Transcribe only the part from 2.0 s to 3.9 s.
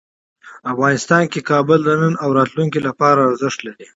نن او راتلونکي لپاره ارزښت لري.